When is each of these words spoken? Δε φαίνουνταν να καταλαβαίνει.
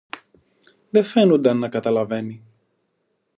Δε 0.89 1.03
φαίνουνταν 1.03 1.57
να 1.59 1.69
καταλαβαίνει. 1.69 2.43